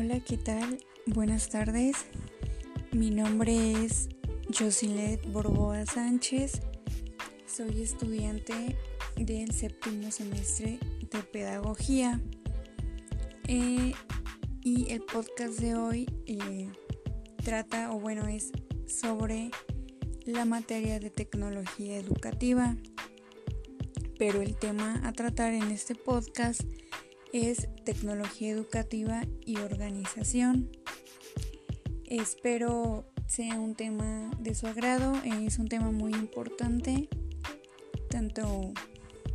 [0.00, 0.78] Hola, ¿qué tal?
[1.06, 1.96] Buenas tardes.
[2.92, 4.08] Mi nombre es
[4.56, 6.60] Josilet Borboa Sánchez.
[7.46, 8.78] Soy estudiante
[9.16, 12.20] del séptimo semestre de Pedagogía.
[13.48, 13.92] Eh,
[14.62, 16.70] y el podcast de hoy eh,
[17.42, 18.52] trata, o bueno, es
[18.86, 19.50] sobre
[20.26, 22.76] la materia de tecnología educativa.
[24.16, 26.62] Pero el tema a tratar en este podcast
[27.84, 30.70] tecnología educativa y organización.
[32.06, 37.08] Espero sea un tema de su agrado, es un tema muy importante,
[38.08, 38.72] tanto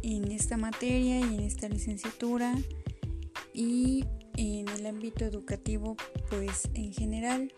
[0.02, 2.56] en esta materia y en esta licenciatura
[3.54, 4.06] y
[4.38, 5.96] en el ámbito educativo
[6.30, 7.54] pues en general.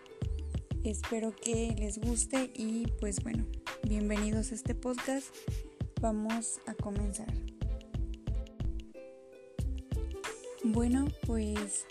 [0.84, 3.46] Espero que les guste y pues bueno,
[3.84, 5.28] bienvenidos a este podcast.
[6.02, 7.45] Vamos a comenzar.
[10.76, 11.86] Bueno, pues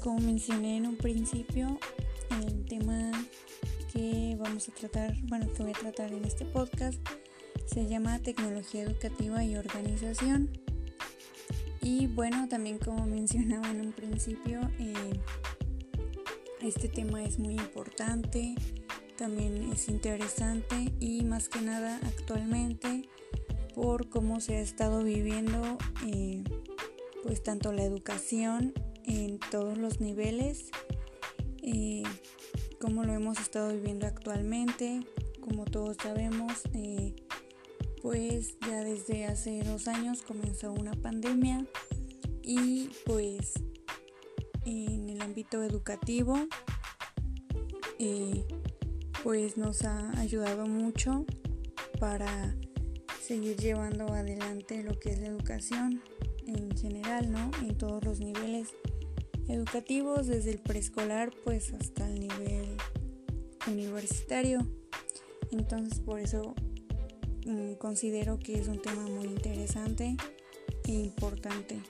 [0.00, 1.76] como mencioné en un principio,
[2.46, 3.10] el tema
[3.92, 7.00] que vamos a tratar, bueno, que voy a tratar en este podcast
[7.66, 10.50] se llama tecnología educativa y organización.
[11.82, 15.20] Y bueno, también como mencionaba en un principio, eh,
[16.62, 18.54] este tema es muy importante,
[19.16, 23.08] también es interesante y más que nada actualmente
[23.74, 25.76] por cómo se ha estado viviendo.
[26.06, 26.44] Eh,
[27.28, 28.72] pues tanto la educación
[29.04, 30.70] en todos los niveles,
[31.62, 32.02] eh,
[32.80, 35.02] como lo hemos estado viviendo actualmente,
[35.42, 37.14] como todos sabemos, eh,
[38.00, 41.66] pues ya desde hace dos años comenzó una pandemia
[42.42, 43.52] y pues
[44.64, 46.38] en el ámbito educativo
[47.98, 48.46] eh,
[49.22, 51.26] pues nos ha ayudado mucho
[52.00, 52.56] para
[53.20, 56.02] seguir llevando adelante lo que es la educación
[56.48, 57.50] en general, ¿no?
[57.62, 58.68] En todos los niveles
[59.48, 62.76] educativos, desde el preescolar pues hasta el nivel
[63.66, 64.66] universitario.
[65.50, 66.54] Entonces por eso
[67.46, 70.16] mm, considero que es un tema muy interesante
[70.86, 71.80] e importante.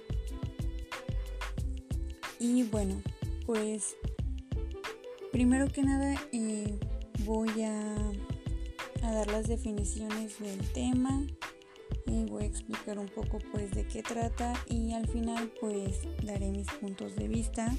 [2.41, 3.03] Y bueno,
[3.47, 3.97] pues
[5.33, 6.79] primero que nada eh,
[7.25, 7.97] voy a,
[9.03, 11.27] a dar las definiciones del tema
[12.09, 16.51] y voy a explicar un poco pues de qué trata y al final pues daré
[16.51, 17.75] mis puntos de vista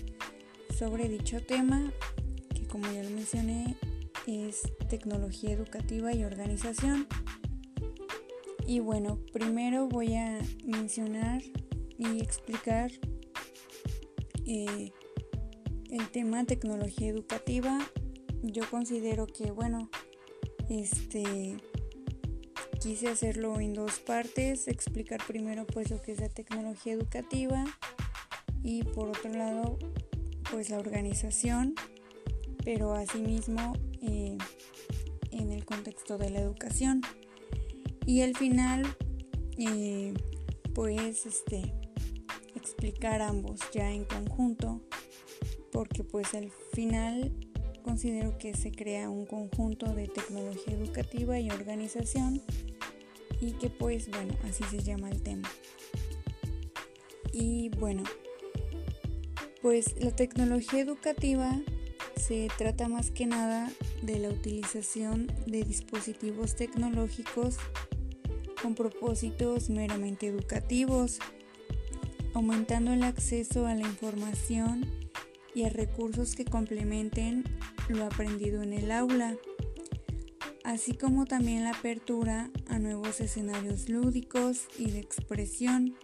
[0.78, 1.92] sobre dicho tema
[2.54, 3.76] que como ya lo mencioné
[4.28, 7.08] es tecnología educativa y organización.
[8.68, 11.42] Y bueno, primero voy a mencionar
[11.98, 12.92] y explicar
[14.46, 14.92] eh,
[15.90, 17.80] el tema tecnología educativa.
[18.44, 19.90] Yo considero que bueno,
[20.70, 21.58] este
[22.80, 27.66] quise hacerlo en dos partes, explicar primero pues lo que es la tecnología educativa
[28.64, 29.78] y por otro lado
[30.50, 31.76] pues la organización,
[32.64, 34.38] pero asimismo eh,
[35.32, 37.02] en el contexto de la educación.
[38.06, 38.86] Y al final
[39.58, 40.14] eh,
[40.74, 41.74] pues este
[42.56, 44.82] explicar ambos ya en conjunto
[45.72, 47.32] porque pues al final
[47.84, 52.42] considero que se crea un conjunto de tecnología educativa y organización
[53.42, 55.50] y que pues bueno, así se llama el tema.
[57.32, 58.04] Y bueno,
[59.62, 61.60] pues la tecnología educativa
[62.16, 67.58] se trata más que nada de la utilización de dispositivos tecnológicos
[68.62, 71.20] con propósitos meramente educativos,
[72.34, 74.86] aumentando el acceso a la información
[75.56, 77.44] y a recursos que complementen
[77.88, 79.36] lo aprendido en el aula
[80.70, 85.96] así como también la apertura a nuevos escenarios lúdicos y de expresión,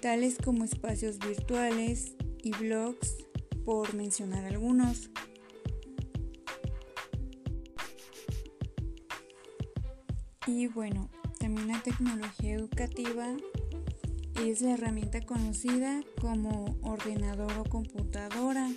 [0.00, 3.16] tales como espacios virtuales y blogs,
[3.66, 5.10] por mencionar algunos.
[10.46, 13.36] Y bueno, también la tecnología educativa
[14.42, 18.70] es la herramienta conocida como ordenador o computadora,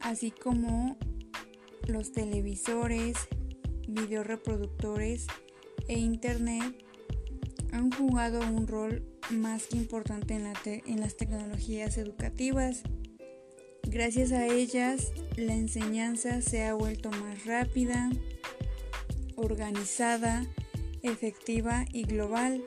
[0.00, 0.96] así como
[1.86, 3.28] los televisores,
[3.94, 5.26] videoreproductores
[5.88, 6.84] e Internet
[7.72, 10.52] han jugado un rol más que importante en,
[10.86, 12.82] en las tecnologías educativas.
[13.84, 18.10] Gracias a ellas, la enseñanza se ha vuelto más rápida,
[19.36, 20.46] organizada,
[21.02, 22.62] efectiva y global.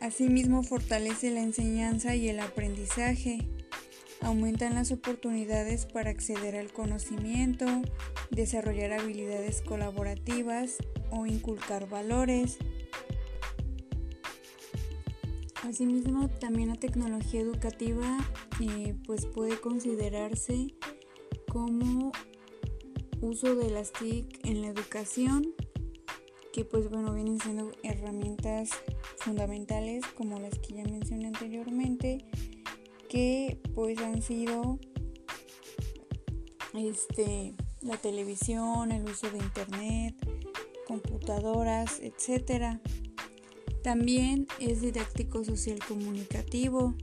[0.00, 3.46] Asimismo, fortalece la enseñanza y el aprendizaje
[4.22, 7.66] aumentan las oportunidades para acceder al conocimiento,
[8.30, 10.76] desarrollar habilidades colaborativas
[11.10, 12.58] o inculcar valores.
[15.62, 18.18] Asimismo, también la tecnología educativa
[18.60, 20.74] eh, pues puede considerarse
[21.50, 22.12] como
[23.20, 25.54] uso de las TIC en la educación,
[26.52, 28.70] que pues bueno, vienen siendo herramientas
[29.18, 32.24] fundamentales como las que ya mencioné anteriormente,
[33.10, 34.78] que pues han sido
[36.74, 40.14] este, la televisión, el uso de internet,
[40.86, 42.78] computadoras, etc.
[43.82, 46.94] También es didáctico social comunicativo,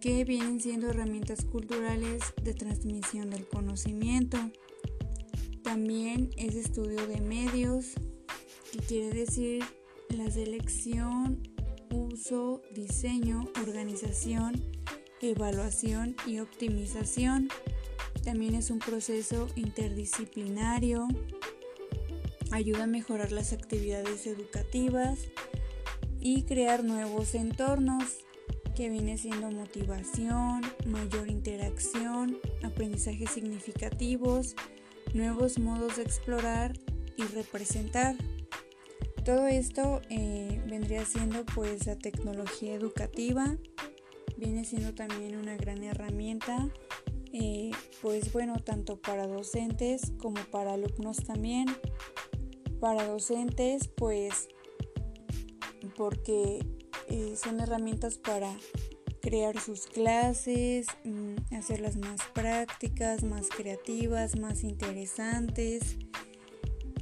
[0.00, 4.38] que vienen siendo herramientas culturales de transmisión del conocimiento.
[5.62, 7.92] También es estudio de medios,
[8.72, 9.64] que quiere decir
[10.08, 11.42] la selección,
[11.92, 14.75] uso, diseño, organización,
[15.20, 17.48] evaluación y optimización.
[18.24, 21.06] También es un proceso interdisciplinario,
[22.50, 25.18] ayuda a mejorar las actividades educativas
[26.20, 28.18] y crear nuevos entornos
[28.74, 34.54] que viene siendo motivación, mayor interacción, aprendizajes significativos,
[35.14, 36.78] nuevos modos de explorar
[37.16, 38.16] y representar.
[39.24, 43.56] Todo esto eh, vendría siendo pues la tecnología educativa,
[44.36, 46.68] viene siendo también una gran herramienta,
[47.32, 47.70] eh,
[48.02, 51.66] pues bueno, tanto para docentes como para alumnos también.
[52.80, 54.48] Para docentes pues
[55.96, 56.64] porque
[57.08, 58.54] eh, son herramientas para
[59.20, 65.96] crear sus clases, mm, hacerlas más prácticas, más creativas, más interesantes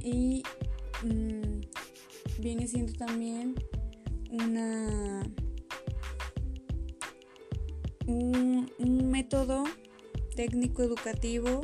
[0.03, 0.43] y
[1.03, 1.61] mm,
[2.39, 3.55] viene siendo también
[4.31, 5.23] una
[8.07, 8.69] un,
[9.09, 9.63] método
[10.35, 11.61] técnico educativo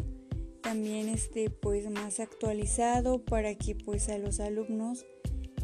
[0.61, 5.05] también este pues más actualizado para que pues a los alumnos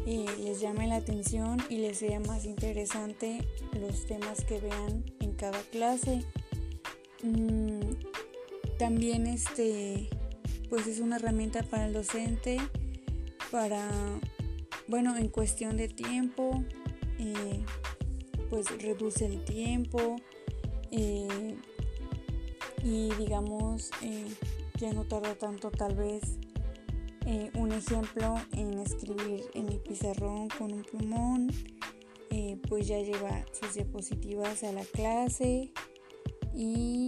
[0.06, 3.38] eh, les llame la atención y les sea más interesante
[3.80, 6.24] los temas que vean en cada clase.
[7.22, 7.80] Mm,
[8.78, 10.08] también este
[10.68, 12.58] pues es una herramienta para el docente
[13.50, 13.88] para
[14.86, 16.62] bueno en cuestión de tiempo
[17.18, 17.64] eh,
[18.50, 20.16] pues reduce el tiempo
[20.90, 21.56] eh,
[22.82, 24.26] y digamos eh,
[24.78, 26.22] ya no tarda tanto tal vez
[27.26, 31.52] eh, un ejemplo en escribir en el pizarrón con un plumón
[32.68, 35.72] pues ya lleva sus diapositivas a la clase
[36.54, 37.06] y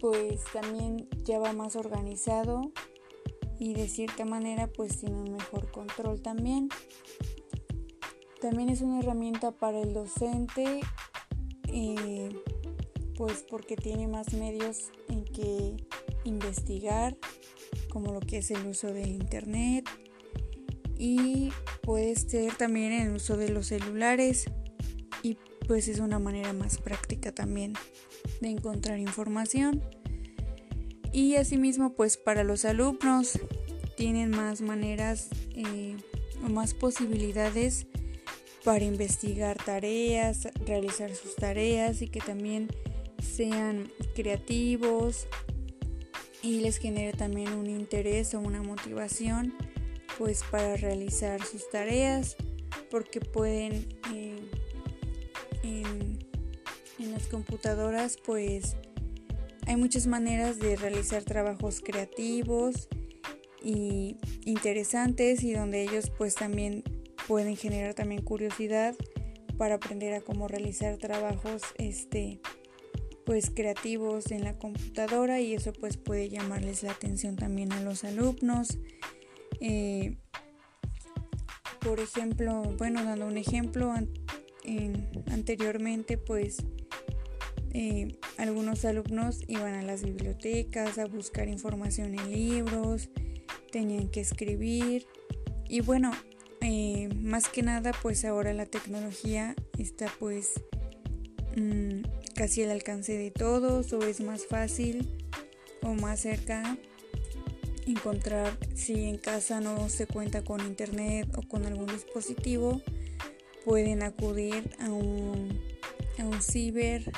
[0.00, 2.72] pues también ya va más organizado
[3.58, 6.68] y de cierta manera pues tiene un mejor control también.
[8.40, 10.80] También es una herramienta para el docente
[13.22, 15.76] pues porque tiene más medios en que
[16.24, 17.16] investigar,
[17.88, 19.88] como lo que es el uso de internet
[20.98, 21.52] y
[21.82, 24.46] puede ser también el uso de los celulares
[25.22, 25.38] y
[25.68, 27.74] pues es una manera más práctica también
[28.40, 29.80] de encontrar información.
[31.12, 33.38] Y asimismo pues para los alumnos
[33.96, 35.96] tienen más maneras eh,
[36.44, 37.86] o más posibilidades
[38.64, 42.66] para investigar tareas, realizar sus tareas y que también
[43.22, 45.26] sean creativos
[46.42, 49.54] y les genere también un interés o una motivación
[50.18, 52.36] pues para realizar sus tareas
[52.90, 54.40] porque pueden eh,
[55.62, 56.18] en,
[56.98, 58.76] en las computadoras pues
[59.66, 62.88] hay muchas maneras de realizar trabajos creativos
[63.62, 66.82] y interesantes y donde ellos pues también
[67.28, 68.96] pueden generar también curiosidad
[69.56, 72.40] para aprender a cómo realizar trabajos este
[73.24, 78.04] pues creativos en la computadora y eso pues puede llamarles la atención también a los
[78.04, 78.78] alumnos.
[79.60, 80.16] Eh,
[81.80, 83.92] por ejemplo, bueno, dando un ejemplo,
[85.30, 86.58] anteriormente pues
[87.74, 93.08] eh, algunos alumnos iban a las bibliotecas a buscar información en libros,
[93.70, 95.06] tenían que escribir
[95.68, 96.12] y bueno,
[96.60, 100.52] eh, más que nada pues ahora la tecnología está pues
[101.56, 102.02] mm,
[102.34, 105.08] casi al alcance de todos o es más fácil
[105.82, 106.78] o más cerca
[107.86, 112.80] encontrar si en casa no se cuenta con internet o con algún dispositivo
[113.64, 115.60] pueden acudir a un,
[116.18, 117.10] a un ciber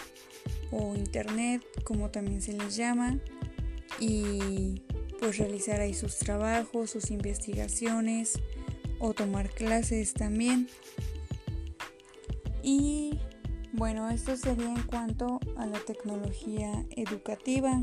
[0.71, 3.19] o internet como también se les llama
[4.01, 4.83] y
[5.21, 8.39] pues realizar ahí sus trabajos, sus investigaciones
[8.99, 10.69] o tomar clases también.
[12.63, 13.19] Y
[13.77, 17.83] bueno, esto sería en cuanto a la tecnología educativa.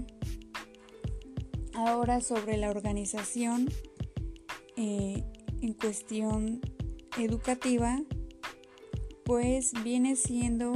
[1.74, 3.70] Ahora sobre la organización
[4.78, 5.24] eh,
[5.62, 6.62] en cuestión
[7.20, 8.02] educativa,
[9.26, 10.74] pues viene siendo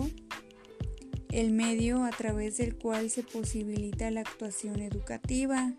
[1.31, 5.73] el medio a través del cual se posibilita la actuación educativa,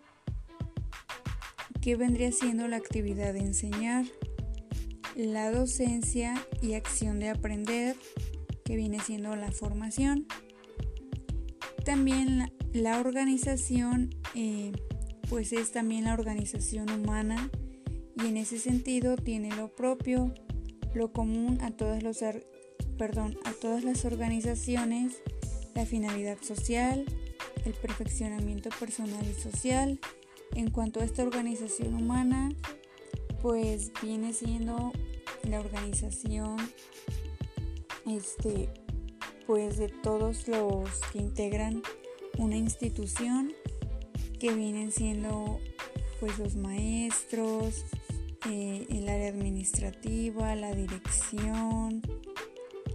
[1.83, 4.07] que vendría siendo la actividad de enseñar,
[5.14, 7.97] la docencia y acción de aprender,
[8.66, 10.26] que viene siendo la formación.
[11.85, 14.73] También la, organización, eh,
[15.30, 17.50] pues es también la organización humana
[18.16, 20.35] y en ese sentido tiene lo propio,
[20.94, 22.23] lo común a todas, las
[24.04, 25.14] organizaciones,
[25.75, 27.04] la finalidad social,
[27.64, 30.00] el perfeccionamiento personal y social.
[30.54, 32.50] En cuanto a esta organización humana,
[33.42, 34.92] pues viene siendo
[35.44, 36.56] la organización
[38.06, 38.68] este
[39.46, 41.82] pues de todos los que integran
[42.38, 43.52] una institución
[44.40, 45.60] que vienen siendo
[46.20, 47.84] pues los maestros,
[48.50, 52.02] eh, el área administrativa, la dirección,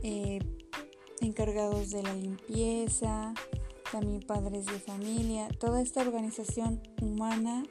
[0.03, 0.39] eh,
[1.21, 3.33] encargados de la limpieza,
[3.91, 5.47] también padres de familia.
[5.59, 7.63] Toda esta organización humana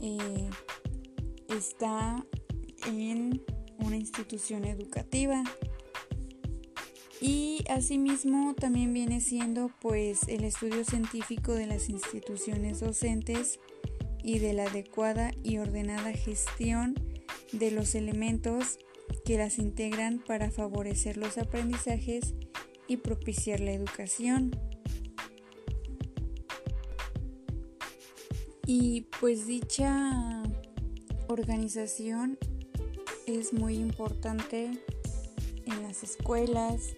[0.00, 0.50] eh,
[1.48, 2.24] está
[2.86, 3.42] en
[3.78, 5.42] una institución educativa.
[7.20, 13.58] Y asimismo también viene siendo pues el estudio científico de las instituciones docentes
[14.22, 16.94] y de la adecuada y ordenada gestión
[17.52, 18.78] de los elementos
[19.24, 22.34] que las integran para favorecer los aprendizajes
[22.86, 24.56] y propiciar la educación.
[28.66, 30.42] Y pues dicha
[31.26, 32.38] organización
[33.26, 34.70] es muy importante
[35.64, 36.94] en las escuelas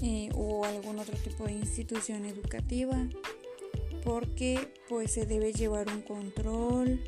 [0.00, 3.08] eh, o algún otro tipo de institución educativa
[4.04, 7.00] porque pues se debe llevar un control,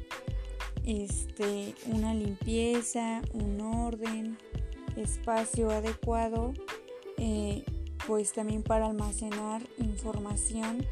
[0.85, 4.37] este, una limpieza, un orden,
[4.97, 6.53] espacio adecuado,
[7.17, 7.65] eh,
[8.09, 10.85] pues también para almacenar información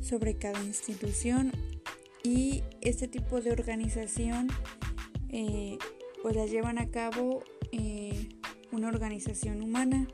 [0.00, 1.52] sobre cada institución.
[2.22, 4.48] Y este tipo de organización
[5.30, 5.78] eh,
[6.22, 7.42] pues la llevan a cabo
[8.72, 10.06] una organización humana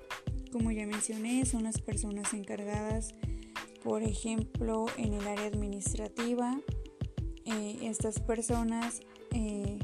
[0.53, 3.15] como ya mencioné son las personas encargadas
[3.87, 6.61] por ejemplo, en el área administrativa,
[7.45, 9.01] eh, estas personas
[9.31, 9.79] eh,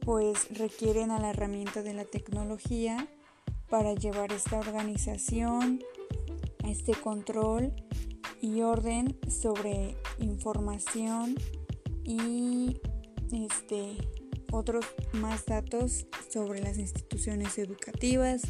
[0.00, 3.08] pues requieren a la herramienta de la tecnología
[3.70, 5.80] para llevar esta organización,
[6.68, 7.72] este control
[8.42, 11.34] y orden sobre información
[12.04, 12.78] y
[13.32, 13.96] este
[14.52, 18.42] otros más datos sobre las instituciones educativas,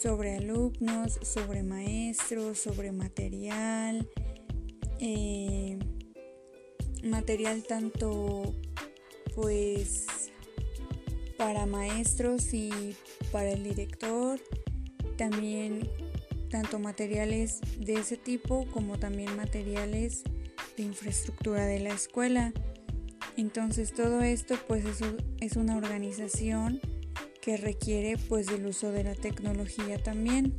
[0.00, 4.08] sobre alumnos, sobre maestros, sobre material,
[5.00, 5.78] eh,
[7.02, 8.54] material tanto
[9.34, 10.06] pues
[11.36, 12.96] para maestros y
[13.32, 14.40] para el director,
[15.16, 15.88] también
[16.50, 20.22] tanto materiales de ese tipo como también materiales
[20.76, 22.52] de infraestructura de la escuela.
[23.36, 25.00] Entonces todo esto pues es,
[25.40, 26.80] es una organización
[27.46, 30.52] que requiere pues del uso de la tecnología también.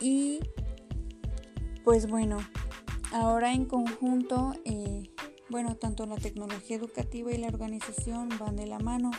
[0.00, 0.40] Y
[1.84, 2.38] pues bueno,
[3.12, 5.10] ahora en conjunto, eh,
[5.50, 9.10] bueno, tanto la tecnología educativa y la organización van de la mano,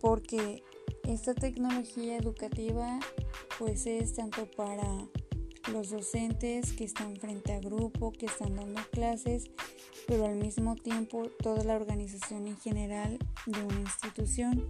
[0.00, 0.64] porque
[1.04, 2.98] esta tecnología educativa
[3.60, 4.84] pues es tanto para
[5.72, 9.50] los docentes que están frente a grupo, que están dando clases,
[10.06, 14.68] pero al mismo tiempo toda la organización en general de una institución,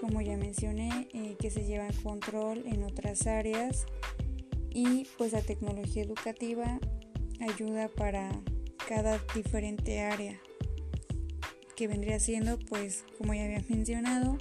[0.00, 3.86] como ya mencioné, eh, que se lleva control en otras áreas
[4.70, 6.78] y pues la tecnología educativa
[7.40, 8.30] ayuda para
[8.88, 10.38] cada diferente área
[11.76, 14.38] que vendría siendo pues como ya había mencionado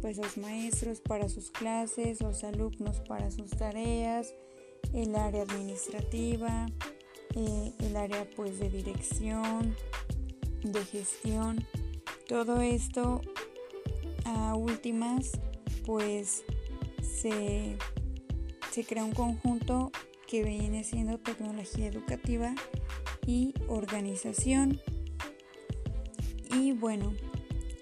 [0.00, 4.34] pues los maestros para sus clases, los alumnos para sus tareas,
[4.92, 6.66] el área administrativa,
[7.34, 9.76] eh, el área pues de dirección,
[10.62, 11.64] de gestión.
[12.26, 13.20] Todo esto
[14.24, 15.32] a últimas
[15.84, 16.44] pues
[17.02, 17.76] se,
[18.70, 19.90] se crea un conjunto
[20.28, 22.54] que viene siendo tecnología educativa
[23.26, 24.80] y organización.
[26.54, 27.12] Y bueno,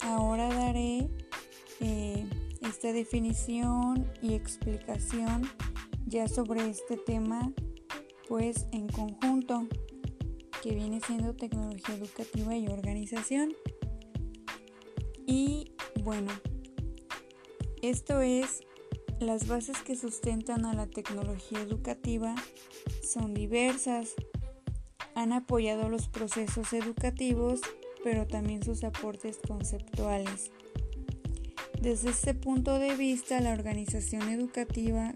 [0.00, 1.08] ahora daré
[1.80, 2.26] eh,
[2.62, 5.48] esta definición y explicación
[6.08, 7.52] ya sobre este tema
[8.28, 9.66] pues en conjunto
[10.62, 13.54] que viene siendo tecnología educativa y organización.
[15.26, 15.72] Y
[16.02, 16.30] bueno,
[17.82, 18.60] esto es
[19.20, 22.34] las bases que sustentan a la tecnología educativa
[23.02, 24.14] son diversas.
[25.14, 27.60] Han apoyado los procesos educativos,
[28.04, 30.50] pero también sus aportes conceptuales.
[31.80, 35.14] Desde este punto de vista, la organización educativa,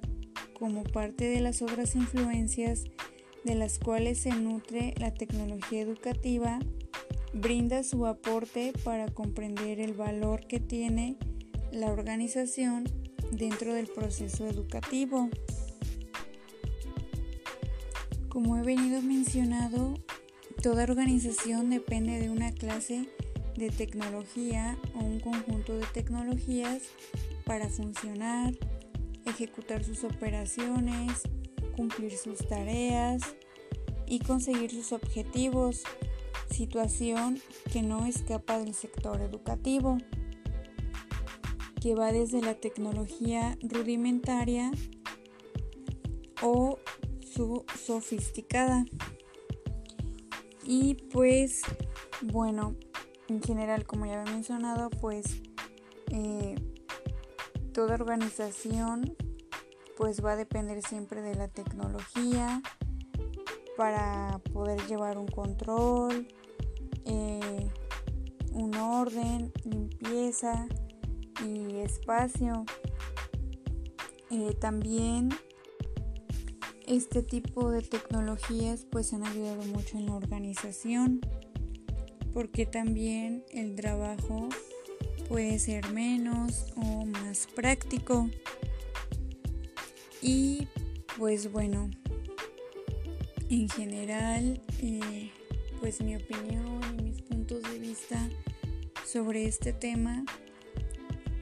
[0.62, 2.84] como parte de las otras influencias
[3.42, 6.60] de las cuales se nutre la tecnología educativa,
[7.32, 11.16] brinda su aporte para comprender el valor que tiene
[11.72, 12.84] la organización
[13.32, 15.30] dentro del proceso educativo.
[18.28, 19.94] Como he venido mencionado,
[20.62, 23.08] toda organización depende de una clase
[23.56, 26.82] de tecnología o un conjunto de tecnologías
[27.44, 28.54] para funcionar,
[29.26, 31.22] ejecutar sus operaciones,
[31.76, 33.22] cumplir sus tareas
[34.06, 35.82] y conseguir sus objetivos,
[36.50, 37.40] situación
[37.72, 39.98] que no escapa del sector educativo,
[41.80, 44.70] que va desde la tecnología rudimentaria
[46.42, 46.78] o
[47.20, 48.84] su sofisticada.
[50.64, 51.62] Y pues
[52.20, 52.76] bueno,
[53.28, 55.42] en general, como ya había mencionado, pues
[56.10, 56.54] eh,
[57.72, 59.16] toda organización
[59.96, 62.62] pues va a depender siempre de la tecnología
[63.76, 66.28] para poder llevar un control,
[67.04, 67.70] eh,
[68.52, 70.66] un orden, limpieza
[71.44, 72.64] y espacio.
[74.30, 75.30] Eh, también
[76.86, 81.20] este tipo de tecnologías pues han ayudado mucho en la organización
[82.32, 84.48] porque también el trabajo
[85.32, 88.28] puede ser menos o más práctico.
[90.20, 90.68] Y
[91.16, 91.88] pues bueno,
[93.48, 95.30] en general, eh,
[95.80, 98.28] pues mi opinión y mis puntos de vista
[99.06, 100.22] sobre este tema,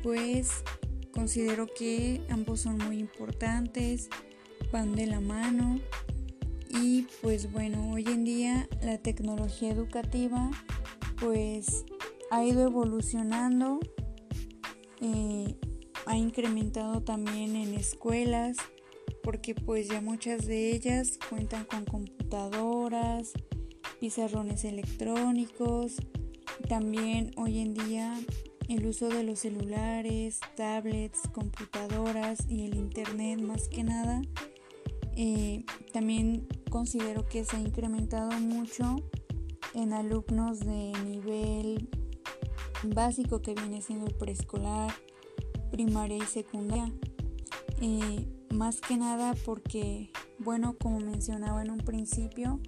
[0.04, 0.62] pues
[1.11, 4.09] considero que ambos son muy importantes,
[4.70, 5.80] van de la mano
[6.68, 10.49] y pues bueno, hoy en día la tecnología educativa
[11.18, 11.85] pues
[12.30, 13.80] ha ido evolucionando,
[15.00, 15.56] eh,
[16.06, 18.56] ha incrementado también en escuelas,
[19.22, 23.32] porque pues ya muchas de ellas cuentan con computadoras,
[23.99, 25.97] pizarrones electrónicos,
[26.69, 28.14] también hoy en día
[28.69, 34.23] el uso de los celulares, tablets, computadoras y el internet más que nada,
[35.16, 38.97] eh, también considero que se ha incrementado mucho
[39.75, 41.88] en alumnos de nivel
[42.84, 44.93] básico que viene siendo el preescolar,
[45.71, 46.93] primaria y secundaria.
[47.80, 52.60] Eh, más que nada porque, bueno, como mencionaba en un principio,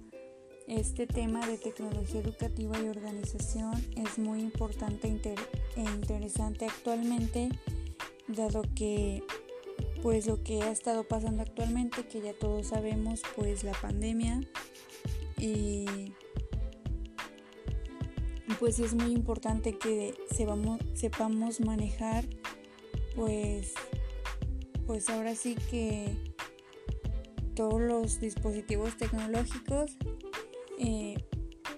[0.67, 5.07] este tema de tecnología educativa y organización es muy importante
[5.75, 7.49] e interesante actualmente,
[8.27, 9.23] dado que
[10.01, 14.41] pues lo que ha estado pasando actualmente, que ya todos sabemos, pues la pandemia
[15.37, 15.85] y
[18.59, 22.25] pues es muy importante que sepamos, manejar
[23.15, 23.73] pues
[24.85, 26.15] pues ahora sí que
[27.55, 29.91] todos los dispositivos tecnológicos
[30.79, 31.15] eh,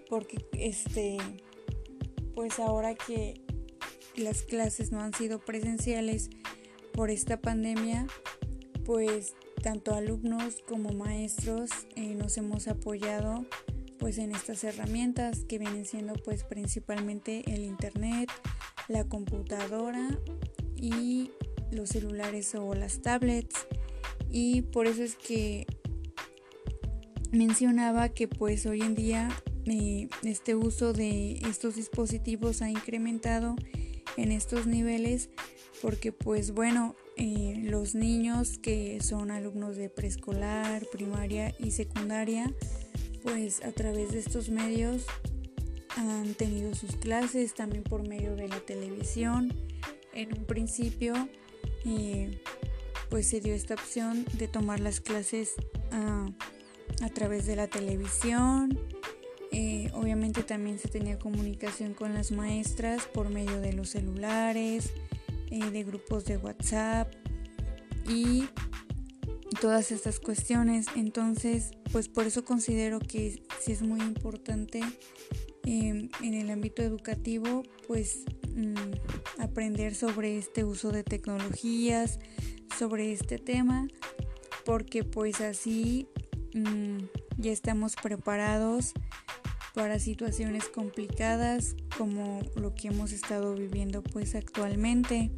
[0.09, 1.17] porque este
[2.33, 3.41] pues ahora que
[4.15, 6.29] las clases no han sido presenciales
[6.93, 8.07] por esta pandemia
[8.85, 13.45] pues tanto alumnos como maestros eh, nos hemos apoyado
[13.99, 18.29] pues en estas herramientas que vienen siendo pues principalmente el internet,
[18.87, 20.19] la computadora
[20.75, 21.31] y
[21.71, 23.67] los celulares o las tablets.
[24.29, 25.65] Y por eso es que
[27.31, 29.29] mencionaba que pues hoy en día
[29.65, 33.55] eh, este uso de estos dispositivos ha incrementado
[34.17, 35.29] en estos niveles
[35.81, 42.53] porque pues bueno eh, los niños que son alumnos de preescolar, primaria y secundaria
[43.25, 45.03] pues a través de estos medios
[45.97, 49.51] han tenido sus clases también por medio de la televisión.
[50.13, 51.27] En un principio
[53.09, 55.55] pues se dio esta opción de tomar las clases
[55.91, 58.79] a, través de la televisión.
[59.51, 64.91] Eh, obviamente también se tenía comunicación con las maestras por medio de los celulares,
[65.49, 67.11] eh, de grupos de WhatsApp
[68.07, 68.45] y
[69.61, 70.87] todas estas cuestiones.
[70.95, 74.81] Entonces, pues por eso considero que sí es muy importante
[75.63, 78.23] em, en el ámbito educativo, pues
[78.55, 82.19] mm, aprender sobre este uso de tecnologías,
[82.77, 83.87] sobre este tema,
[84.65, 86.07] porque pues así
[86.53, 86.97] mm,
[87.37, 88.93] ya estamos preparados
[89.73, 95.31] para situaciones complicadas como lo que hemos estado viviendo pues actualmente.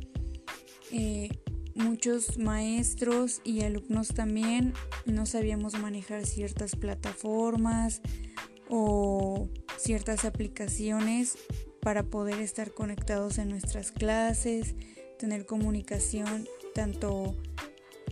[0.92, 1.30] Eh,
[1.78, 4.74] muchos maestros y alumnos también
[5.06, 8.02] no sabíamos manejar ciertas plataformas
[8.68, 11.38] o ciertas aplicaciones
[11.82, 14.76] para poder estar conectados en nuestras clases.
[15.18, 17.36] tener comunicación tanto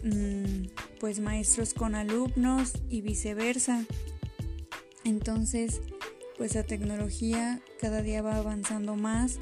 [0.04, 0.68] mm,
[1.00, 3.86] pues maestros con alumnos y viceversa.
[5.04, 5.82] Entonces,
[6.38, 9.40] pues la tecnología cada día va avanzando más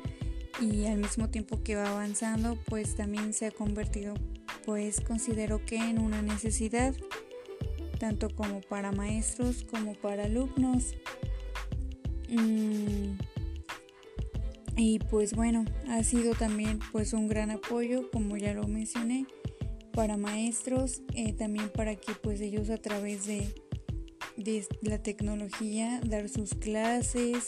[0.62, 4.14] y al mismo tiempo que va avanzando, pues también se ha convertido,
[4.66, 6.94] pues considero que en una necesidad,
[8.00, 10.96] tanto como para maestros como para alumnos.
[12.30, 13.18] Mm,
[14.76, 19.26] y pues bueno, ha sido también pues un gran apoyo, como ya lo mencioné,
[19.92, 23.48] para maestros, eh, también para que pues ellos a través de,
[24.38, 27.48] de la tecnología dar sus clases,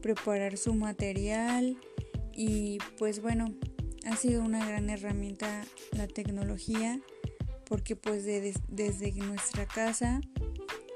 [0.00, 1.78] preparar su material
[2.34, 3.54] y pues bueno,
[4.06, 7.00] ha sido una gran herramienta la tecnología
[7.64, 10.20] porque pues desde nuestra casa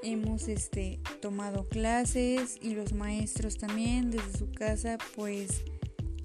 [0.03, 5.63] hemos este, tomado clases y los maestros también desde su casa pues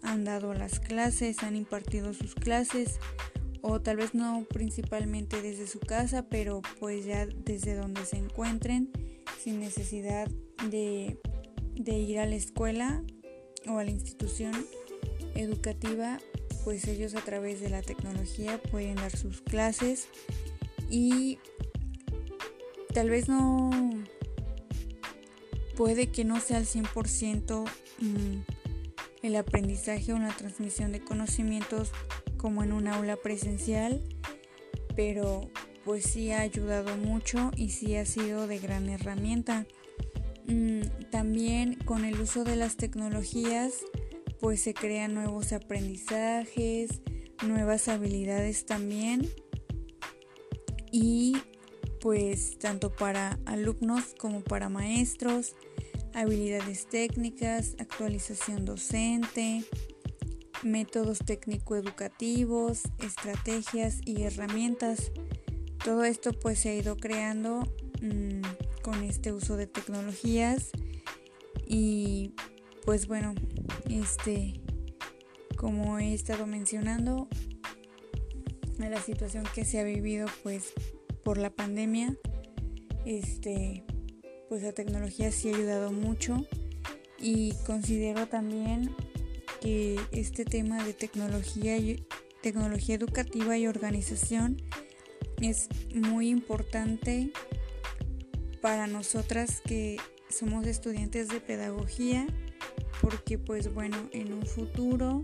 [0.03, 2.99] han dado las clases, han impartido sus clases
[3.63, 8.91] o tal vez no principalmente desde su casa, pero pues ya desde donde se encuentren
[9.43, 10.29] sin necesidad
[10.71, 11.19] de,
[11.75, 13.03] de ir a la escuela
[13.67, 14.53] o a la institución
[15.35, 16.19] educativa,
[16.65, 20.09] pues ellos a través de la tecnología pueden dar sus clases
[20.89, 21.39] y
[22.93, 23.71] tal vez no
[25.77, 27.65] puede que no sea al 100%
[28.01, 28.37] mm,
[29.23, 31.93] el aprendizaje o la transmisión de conocimientos
[32.37, 34.03] como en un aula presencial,
[34.97, 35.51] pero
[35.85, 39.67] pues sí ha ayudado mucho y sí ha sido de gran herramienta.
[40.47, 43.73] Mm, también con el uso de las tecnologías
[44.45, 47.01] pues se crean nuevos aprendizajes,
[47.47, 49.27] nuevas habilidades también
[50.93, 51.39] y
[52.03, 55.55] pues tanto para alumnos como para maestros,
[56.13, 59.65] habilidades técnicas, actualización docente,
[60.63, 65.11] métodos técnico-educativos, estrategias y herramientas.
[65.83, 67.61] Todo esto pues se ha ido creando
[68.03, 68.43] mmm,
[68.83, 70.69] con este uso de tecnologías
[71.67, 72.35] y
[72.85, 73.35] pues bueno,
[73.89, 74.61] este
[75.57, 77.29] como he estado mencionando
[78.79, 80.73] la situación que se ha vivido pues
[81.23, 82.15] por la pandemia,
[83.07, 83.85] este,
[84.49, 86.47] pues la tecnología sí ha ayudado mucho
[87.19, 88.95] y considero también
[89.61, 91.77] que este tema de tecnología
[92.43, 94.61] tecnología educativa y organización
[95.41, 97.33] es muy importante
[98.61, 99.97] para nosotras que
[100.29, 102.27] somos estudiantes de pedagogía
[103.05, 105.21] porque pues bueno en un futuro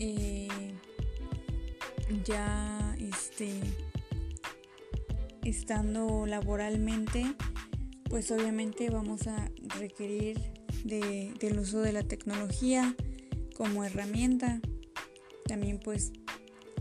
[0.00, 0.48] eh,
[2.24, 3.52] ya este
[5.44, 7.24] estando laboralmente,
[8.10, 10.40] pues obviamente vamos a requerir
[10.84, 12.96] del uso de la tecnología
[13.56, 14.60] como herramienta.
[15.46, 16.12] También pues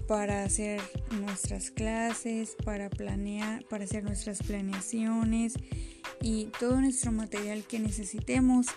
[0.08, 0.82] para hacer
[1.22, 5.54] nuestras clases, para planear, para hacer nuestras planeaciones
[6.22, 8.68] y todo nuestro material que necesitemos,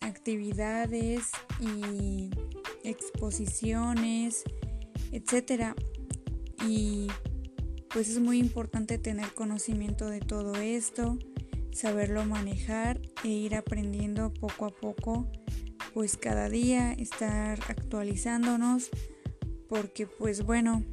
[0.00, 2.30] actividades y
[2.84, 4.44] exposiciones,
[5.12, 5.74] etcétera.
[6.66, 7.08] Y
[7.90, 11.18] pues es muy importante tener conocimiento de todo esto,
[11.72, 15.30] saberlo manejar e ir aprendiendo poco a poco,
[15.92, 18.90] pues cada día estar actualizándonos,
[19.68, 20.84] porque pues bueno,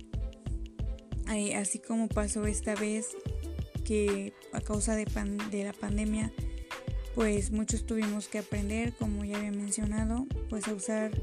[1.55, 3.09] así como pasó esta vez
[3.83, 5.05] que a causa de,
[5.51, 6.33] de la pandemia,
[7.17, 11.19] pues muchos tuvimos que aprender, como ya había mencionado, pues a usar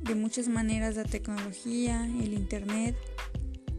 [0.00, 2.96] de muchas maneras la tecnología, el internet,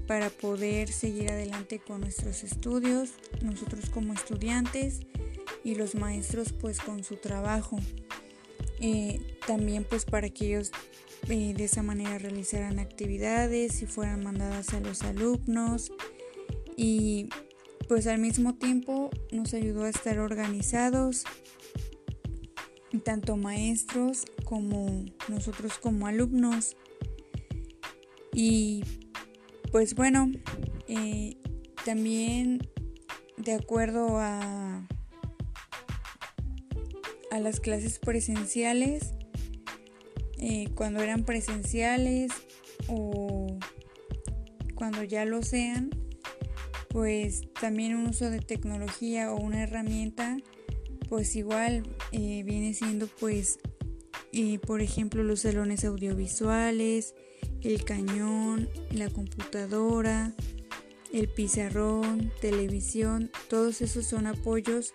[0.06, 5.00] para poder seguir adelante con nuestros estudios, nosotros como estudiantes
[5.64, 7.80] y los maestros pues con su trabajo.
[8.80, 10.70] Eh, también pues para que ellos
[11.30, 15.92] eh, de esa manera realizaran actividades y fueran mandadas a los alumnos
[16.78, 17.30] y
[17.90, 21.24] pues al mismo tiempo nos ayudó a estar organizados
[23.04, 26.78] tanto maestros como nosotros como alumnos.
[28.32, 28.84] Y
[29.72, 30.32] pues bueno,
[30.88, 31.36] eh,
[31.84, 32.60] también
[33.38, 34.88] de acuerdo a,
[37.32, 39.14] a las clases presenciales,
[40.38, 42.32] eh, cuando eran presenciales
[42.88, 43.58] o
[44.76, 45.90] cuando ya lo sean,
[46.90, 50.38] pues también un uso de tecnología o una herramienta,
[51.08, 53.60] pues igual eh, viene siendo pues,
[54.66, 57.16] por ejemplo, los salones audiovisuales,
[57.62, 60.34] el cañón, la computadora,
[61.12, 64.94] el pizarrón, televisión, todos esos son apoyos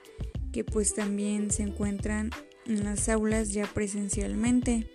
[0.53, 2.31] que pues también se encuentran
[2.67, 4.91] en las aulas ya presencialmente.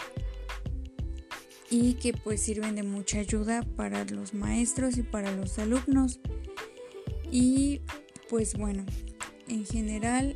[1.72, 6.20] y que pues sirven de mucha ayuda para los maestros y para los alumnos.
[7.32, 7.82] Y
[8.30, 8.86] pues bueno,
[9.48, 10.36] en general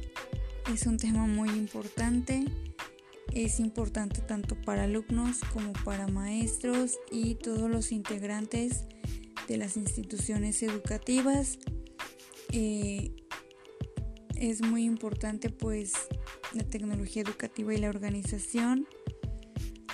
[0.72, 2.46] es un tema muy importante.
[3.34, 8.86] Es importante tanto para alumnos como para maestros y todos los integrantes
[9.48, 11.58] de las instituciones educativas.
[12.52, 13.12] Eh,
[14.36, 15.94] es muy importante pues
[16.54, 18.88] la tecnología educativa y la organización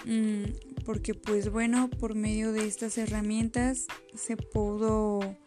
[0.05, 3.85] mm, porque pues bueno por medio de estas herramientas
[4.15, 5.37] se pudo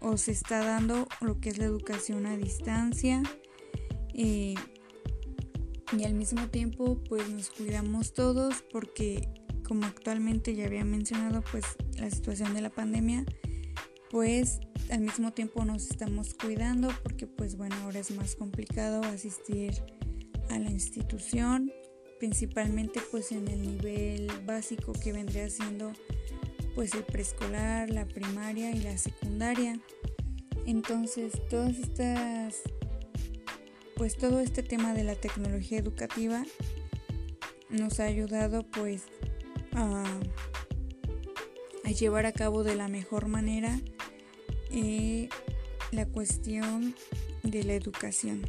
[0.00, 3.22] o se está dando lo que es la educación a distancia
[4.14, 4.54] eh,
[5.96, 9.28] y al mismo tiempo pues nos cuidamos todos porque
[9.66, 11.64] como actualmente ya había mencionado pues
[11.98, 13.24] la situación de la pandemia
[14.10, 19.74] pues al mismo tiempo nos estamos cuidando porque pues bueno ahora es más complicado asistir
[20.50, 21.70] a la institución
[22.18, 25.92] principalmente pues en el nivel básico que vendría siendo
[26.78, 29.80] pues el preescolar, la primaria y la secundaria.
[30.64, 32.62] Entonces, todas estas
[33.96, 36.44] pues todo este tema de la tecnología educativa
[37.68, 39.02] nos ha ayudado pues
[39.72, 40.04] a,
[41.98, 43.80] llevar a cabo de la mejor manera
[44.70, 45.28] eh,
[45.90, 46.94] la cuestión
[47.42, 48.42] de la educación.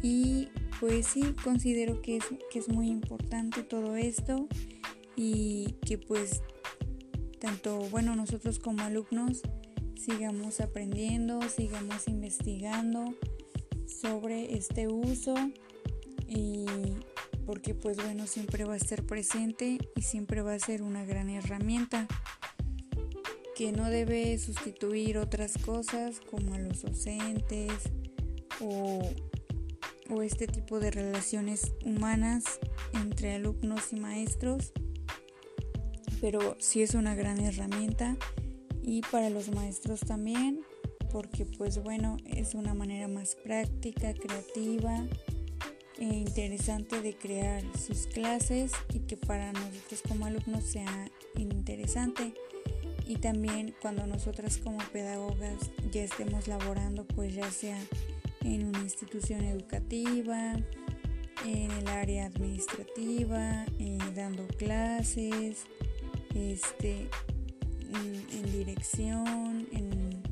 [0.00, 4.46] Y pues sí, considero que es, que es muy importante todo esto
[5.16, 6.40] y que pues
[7.40, 9.40] tanto, bueno, nosotros como alumnos
[9.96, 13.14] sigamos aprendiendo, sigamos investigando
[13.86, 15.34] sobre este uso
[16.28, 16.66] y
[17.46, 21.30] porque pues bueno, siempre va a estar presente y siempre va a ser una gran
[21.30, 22.06] herramienta
[23.56, 27.72] que no debe sustituir otras cosas como a los docentes
[28.60, 29.02] o,
[30.10, 32.44] o este tipo de relaciones humanas
[32.92, 34.72] entre alumnos y maestros
[36.20, 38.16] pero sí es una gran herramienta
[38.82, 40.60] y para los maestros también
[41.10, 45.06] porque pues bueno es una manera más práctica, creativa
[45.98, 52.32] e interesante de crear sus clases y que para nosotros como alumnos sea interesante.
[53.06, 57.78] Y también cuando nosotras como pedagogas ya estemos laborando pues ya sea
[58.42, 60.54] en una institución educativa,
[61.44, 65.66] en el área administrativa, eh, dando clases,
[66.34, 67.08] este,
[67.92, 70.22] en, dirección en,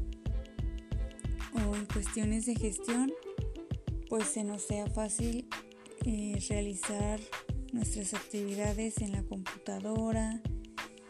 [1.54, 3.12] o en cuestiones de gestión,
[4.08, 5.48] pues se nos sea fácil
[6.04, 7.20] eh, realizar
[7.72, 10.40] nuestras actividades en la computadora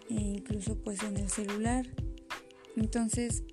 [0.08, 1.86] e incluso pues en el celular.
[2.76, 3.44] Entonces,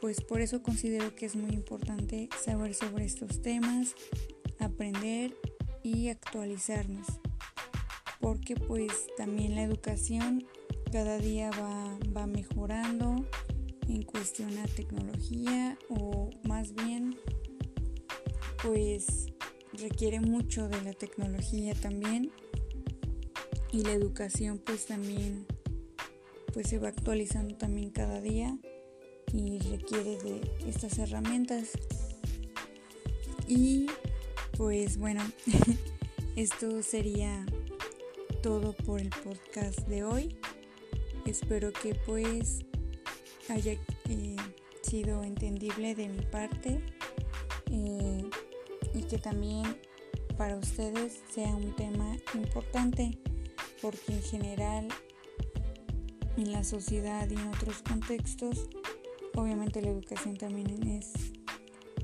[0.00, 3.94] pues por eso considero que es muy importante saber sobre estos temas,
[4.58, 5.34] aprender
[5.82, 7.06] y actualizarnos.
[8.20, 10.46] Porque pues también la educación
[10.94, 11.50] cada día
[12.14, 13.26] va, mejorando
[13.88, 17.16] en cuestión a tecnología o más bien
[18.62, 19.26] pues
[19.72, 22.30] requiere mucho de la tecnología también
[23.72, 25.46] y la educación pues también
[26.52, 28.56] pues se va actualizando también cada día
[29.32, 31.72] y requiere de estas herramientas.
[33.48, 33.86] Y
[34.56, 35.24] pues bueno
[36.36, 37.44] esto sería
[38.44, 40.38] todo por el podcast de hoy
[41.26, 42.64] Espero que pues
[43.48, 43.72] haya
[44.08, 44.36] eh,
[44.82, 46.84] sido entendible de mi parte
[47.70, 48.24] eh,
[48.92, 49.64] y que también
[50.36, 53.18] para ustedes sea un tema importante
[53.80, 54.88] porque en general
[56.36, 58.68] en la sociedad y en otros contextos
[59.34, 61.12] obviamente la educación también es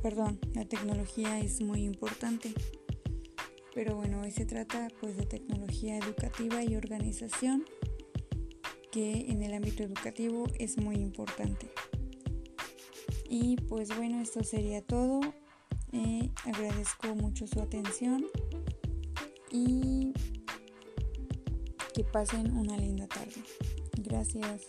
[0.02, 2.54] perdón la tecnología es muy importante.
[3.74, 7.64] Pero bueno hoy se trata pues de tecnología educativa y organización
[8.90, 11.70] que en el ámbito educativo es muy importante.
[13.28, 15.20] Y pues bueno, esto sería todo.
[15.92, 18.26] Eh, agradezco mucho su atención
[19.50, 20.12] y
[21.94, 23.42] que pasen una linda tarde.
[23.96, 24.66] Gracias.